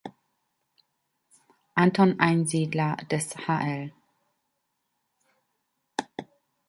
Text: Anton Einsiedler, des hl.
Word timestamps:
Anton 1.77 2.19
Einsiedler, 2.19 2.97
des 3.11 3.35
hl. 3.37 3.91